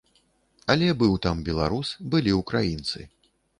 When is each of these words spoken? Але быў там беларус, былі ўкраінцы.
Але 0.73 0.87
быў 1.03 1.13
там 1.27 1.43
беларус, 1.51 1.93
былі 2.17 2.35
ўкраінцы. 2.41 3.09